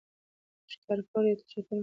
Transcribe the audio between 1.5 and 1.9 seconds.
مرکز و.